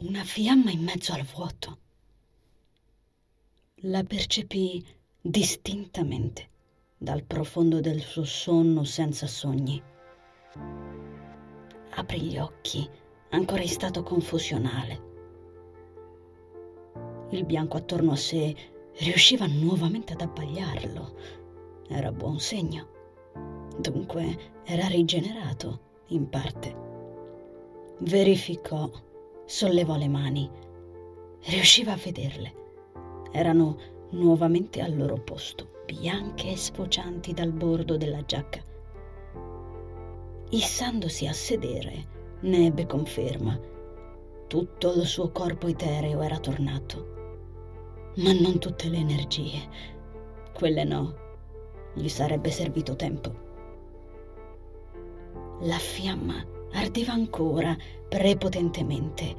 una 0.00 0.22
fiamma 0.22 0.70
in 0.70 0.84
mezzo 0.84 1.12
al 1.12 1.24
vuoto. 1.24 1.78
La 3.82 4.04
percepì 4.04 4.84
distintamente 5.20 6.48
dal 6.96 7.24
profondo 7.24 7.80
del 7.80 8.00
suo 8.00 8.24
sonno 8.24 8.84
senza 8.84 9.26
sogni. 9.26 9.82
Aprì 11.90 12.20
gli 12.20 12.38
occhi, 12.38 12.88
ancora 13.30 13.62
in 13.62 13.68
stato 13.68 14.04
confusionale. 14.04 15.06
Il 17.30 17.44
bianco 17.44 17.76
attorno 17.76 18.12
a 18.12 18.16
sé 18.16 18.54
riusciva 18.98 19.46
nuovamente 19.46 20.12
ad 20.12 20.20
abbagliarlo. 20.20 21.16
Era 21.88 22.12
buon 22.12 22.38
segno. 22.38 22.86
Dunque 23.80 24.60
era 24.62 24.86
rigenerato, 24.86 25.80
in 26.08 26.28
parte. 26.28 26.86
Verificò, 27.98 28.88
sollevò 29.48 29.96
le 29.96 30.08
mani. 30.08 30.50
Riusciva 31.44 31.92
a 31.92 31.96
vederle. 31.96 32.52
Erano 33.32 33.78
nuovamente 34.10 34.82
al 34.82 34.94
loro 34.94 35.16
posto, 35.16 35.84
bianche 35.86 36.50
e 36.50 36.56
sfocianti 36.56 37.32
dal 37.32 37.52
bordo 37.52 37.96
della 37.96 38.22
giacca. 38.26 38.60
Issandosi 40.50 41.26
a 41.26 41.32
sedere, 41.32 42.06
ne 42.40 42.66
ebbe 42.66 42.84
conferma. 42.84 43.58
Tutto 44.46 44.92
il 44.92 45.06
suo 45.06 45.30
corpo 45.30 45.66
etereo 45.66 46.20
era 46.20 46.38
tornato. 46.38 47.16
Ma 48.16 48.32
non 48.32 48.58
tutte 48.58 48.90
le 48.90 48.98
energie. 48.98 49.66
Quelle 50.52 50.84
no. 50.84 51.14
Gli 51.94 52.08
sarebbe 52.08 52.50
servito 52.50 52.96
tempo. 52.96 53.46
La 55.60 55.78
fiamma 55.78 56.56
ardeva 56.72 57.12
ancora 57.12 57.76
prepotentemente. 58.08 59.34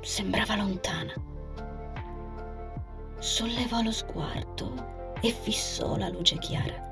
Sembrava 0.00 0.56
lontana. 0.56 1.12
Sollevò 3.18 3.82
lo 3.82 3.92
sguardo 3.92 5.14
e 5.20 5.30
fissò 5.30 5.96
la 5.96 6.08
luce 6.08 6.38
chiara. 6.38 6.88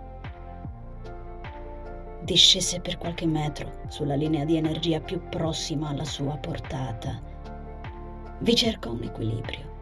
Discese 2.22 2.80
per 2.80 2.98
qualche 2.98 3.26
metro 3.26 3.80
sulla 3.88 4.14
linea 4.14 4.44
di 4.44 4.56
energia 4.56 5.00
più 5.00 5.20
prossima 5.28 5.88
alla 5.88 6.04
sua 6.04 6.36
portata. 6.36 7.20
Vi 8.40 8.54
cercò 8.54 8.90
un 8.90 9.02
equilibrio. 9.02 9.76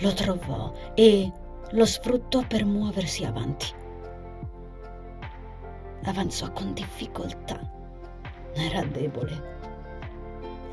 Lo 0.00 0.12
trovò 0.12 0.72
e 0.94 1.32
lo 1.70 1.84
sfruttò 1.84 2.46
per 2.46 2.64
muoversi 2.64 3.24
avanti. 3.24 3.66
Avanzò 6.04 6.52
con 6.52 6.72
difficoltà. 6.72 7.75
Era 8.56 8.82
debole 8.84 9.54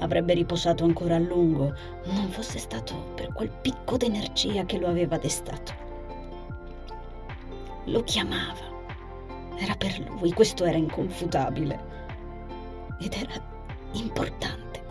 avrebbe 0.04 0.34
riposato 0.34 0.84
ancora 0.84 1.16
a 1.16 1.20
lungo, 1.20 1.74
non 2.06 2.30
fosse 2.30 2.60
stato 2.60 3.14
per 3.16 3.32
quel 3.32 3.50
picco 3.50 3.98
d'energia 3.98 4.66
che 4.66 4.78
lo 4.78 4.88
aveva 4.88 5.18
destato. 5.18 5.74
Lo 7.86 8.04
chiamava. 8.04 8.72
Era 9.58 9.76
per 9.76 10.00
lui, 10.00 10.34
questo 10.34 10.66
era 10.66 10.78
inconfutabile. 10.78 11.92
Ed 13.00 13.14
era 13.14 13.42
importante. 13.94 14.82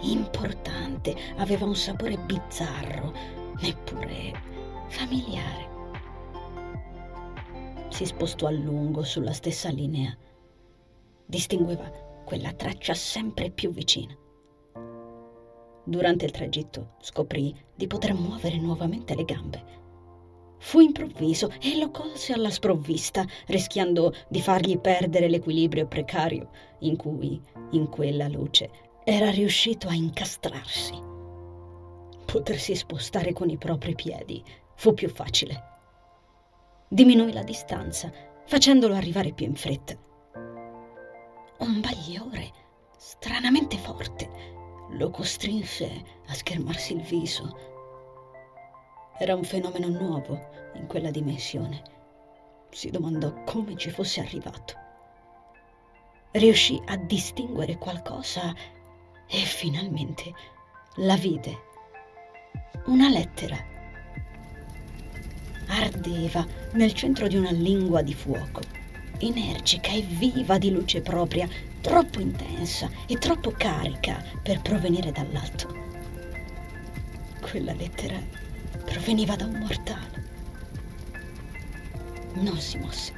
Importante, 0.00 1.16
aveva 1.36 1.64
un 1.64 1.74
sapore 1.74 2.16
bizzarro, 2.18 3.12
neppure 3.60 4.32
familiare. 4.88 5.66
Si 7.88 8.04
spostò 8.04 8.46
a 8.46 8.52
lungo 8.52 9.02
sulla 9.02 9.32
stessa 9.32 9.70
linea. 9.70 10.16
Distingueva 11.30 11.92
quella 12.24 12.54
traccia 12.54 12.94
sempre 12.94 13.50
più 13.50 13.70
vicina. 13.70 14.16
Durante 15.84 16.24
il 16.24 16.30
tragitto 16.30 16.94
scoprì 17.02 17.54
di 17.74 17.86
poter 17.86 18.14
muovere 18.14 18.56
nuovamente 18.56 19.14
le 19.14 19.26
gambe. 19.26 19.62
Fu 20.56 20.80
improvviso 20.80 21.52
e 21.60 21.76
lo 21.76 21.90
colse 21.90 22.32
alla 22.32 22.48
sprovvista, 22.48 23.26
rischiando 23.48 24.14
di 24.30 24.40
fargli 24.40 24.78
perdere 24.78 25.28
l'equilibrio 25.28 25.86
precario 25.86 26.48
in 26.78 26.96
cui, 26.96 27.38
in 27.72 27.90
quella 27.90 28.26
luce, 28.26 28.70
era 29.04 29.28
riuscito 29.28 29.86
a 29.86 29.92
incastrarsi. 29.92 30.98
Potersi 32.24 32.74
spostare 32.74 33.34
con 33.34 33.50
i 33.50 33.58
propri 33.58 33.94
piedi 33.94 34.42
fu 34.76 34.94
più 34.94 35.10
facile. 35.10 35.62
Diminuì 36.88 37.34
la 37.34 37.42
distanza, 37.42 38.10
facendolo 38.46 38.94
arrivare 38.94 39.34
più 39.34 39.44
in 39.44 39.56
fretta 39.56 40.06
un 41.60 41.80
bagliore 41.80 42.52
stranamente 42.96 43.76
forte 43.78 44.28
lo 44.90 45.10
costrinse 45.10 46.02
a 46.26 46.34
schermarsi 46.34 46.94
il 46.94 47.02
viso. 47.02 47.56
Era 49.18 49.34
un 49.34 49.42
fenomeno 49.42 49.88
nuovo 49.88 50.70
in 50.74 50.86
quella 50.86 51.10
dimensione. 51.10 51.82
Si 52.70 52.90
domandò 52.90 53.42
come 53.44 53.76
ci 53.76 53.90
fosse 53.90 54.20
arrivato. 54.20 54.74
Riuscì 56.30 56.80
a 56.86 56.96
distinguere 56.96 57.76
qualcosa 57.76 58.54
e 59.26 59.36
finalmente 59.38 60.32
la 60.96 61.16
vide. 61.16 61.66
Una 62.86 63.08
lettera. 63.08 63.56
Ardeva 65.66 66.46
nel 66.74 66.94
centro 66.94 67.26
di 67.26 67.36
una 67.36 67.50
lingua 67.50 68.00
di 68.00 68.14
fuoco 68.14 68.60
energica 69.20 69.90
e 69.90 70.02
viva 70.02 70.58
di 70.58 70.70
luce 70.70 71.00
propria, 71.00 71.48
troppo 71.80 72.20
intensa 72.20 72.88
e 73.06 73.16
troppo 73.18 73.52
carica 73.56 74.22
per 74.42 74.60
provenire 74.60 75.12
dall'alto. 75.12 75.76
Quella 77.40 77.72
lettera 77.72 78.20
proveniva 78.84 79.36
da 79.36 79.46
un 79.46 79.58
mortale. 79.58 80.26
Non 82.34 82.58
si 82.58 82.78
mosse, 82.78 83.12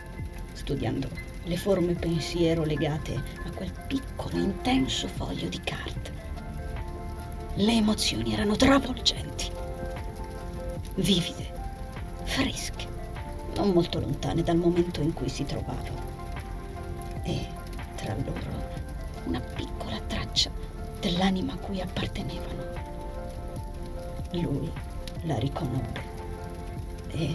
studiando 0.53 1.09
le 1.45 1.57
forme 1.57 1.95
pensiero 1.95 2.65
legate 2.65 3.15
a 3.45 3.51
quel 3.51 3.73
piccolo 3.87 4.37
intenso 4.37 5.09
foglio 5.09 5.49
di 5.49 5.61
carta. 5.63 6.11
Le 7.55 7.73
emozioni 7.73 8.33
erano 8.33 8.57
travolgenti, 8.57 9.51
vivide, 10.95 11.53
fresche 12.25 12.90
non 13.57 13.71
molto 13.71 14.01
lontane 14.01 14.43
dal 14.43 14.57
momento 14.57 15.01
in 15.01 15.13
cui 15.13 15.29
si 15.29 15.45
trovava. 15.45 16.09
E 17.23 17.47
tra 17.97 18.15
loro 18.25 18.69
una 19.25 19.41
piccola 19.41 19.99
traccia 20.07 20.51
dell'anima 21.01 21.53
a 21.55 21.57
cui 21.57 21.81
appartenevano. 21.81 22.65
Lui 24.33 24.71
la 25.23 25.39
riconobbe 25.39 26.01
e 27.09 27.35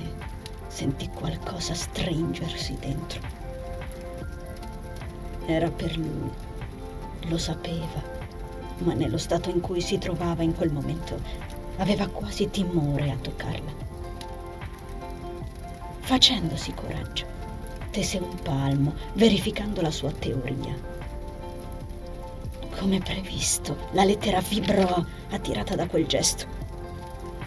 sentì 0.68 1.09
qualcosa 1.09 1.74
stringersi 1.74 2.78
dentro. 2.80 3.20
Era 5.46 5.70
per 5.70 5.96
lui, 5.97 6.32
lo 7.28 7.38
sapeva, 7.38 8.02
ma 8.80 8.94
nello 8.94 9.18
stato 9.18 9.50
in 9.50 9.62
cui 9.62 9.82
si 9.82 9.97
trovava 9.97 10.44
in 10.44 10.56
quel 10.56 10.72
momento 10.72 11.20
aveva 11.78 12.08
quasi 12.08 12.50
timore 12.50 13.12
a 13.12 13.16
toccarla. 13.16 13.84
Facendosi 16.05 16.71
coraggio, 16.75 17.25
tese 17.89 18.19
un 18.19 18.35
palmo, 18.43 18.93
verificando 19.13 19.81
la 19.81 19.89
sua 19.89 20.11
teoria. 20.11 20.77
Come 22.77 22.99
previsto, 22.99 23.75
la 23.93 24.03
lettera 24.03 24.39
vibrò 24.39 25.03
attirata 25.31 25.73
da 25.73 25.88
quel 25.88 26.05
gesto. 26.05 26.45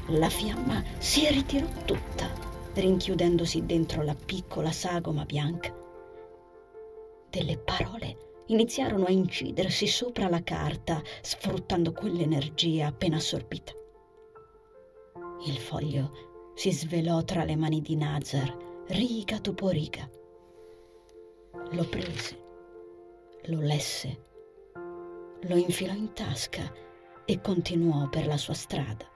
La 0.08 0.28
fiamma 0.28 0.82
si 0.98 1.28
ritirò 1.28 1.68
tutta, 1.84 2.28
rinchiudendosi 2.74 3.64
dentro 3.64 4.02
la 4.02 4.16
piccola 4.16 4.72
sagoma 4.72 5.24
bianca. 5.24 5.72
Delle 7.30 7.58
parole 7.58 8.42
iniziarono 8.46 9.04
a 9.04 9.10
incidersi 9.10 9.86
sopra 9.86 10.28
la 10.28 10.42
carta, 10.42 11.00
sfruttando 11.22 11.92
quell'energia 11.92 12.88
appena 12.88 13.18
assorbita. 13.18 13.72
Il 15.46 15.58
foglio 15.58 16.27
si 16.58 16.72
svelò 16.72 17.22
tra 17.22 17.44
le 17.44 17.54
mani 17.54 17.80
di 17.80 17.94
Nazar, 17.94 18.84
riga 18.88 19.38
dopo 19.38 19.68
riga. 19.68 20.10
Lo 21.70 21.84
prese, 21.88 22.42
lo 23.44 23.60
lesse, 23.60 24.24
lo 25.42 25.54
infilò 25.54 25.92
in 25.92 26.12
tasca 26.12 26.68
e 27.24 27.40
continuò 27.40 28.08
per 28.08 28.26
la 28.26 28.36
sua 28.36 28.54
strada. 28.54 29.08